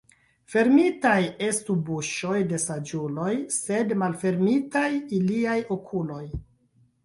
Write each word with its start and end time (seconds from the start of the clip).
Fermitaj 0.51 1.17
estu 1.47 1.75
buŝoj 1.89 2.39
de 2.53 2.61
saĝuloj, 2.65 3.35
sed 3.59 3.95
malfermitaj 4.07 4.89
iliaj 5.23 5.59
okuloj. 5.81 6.23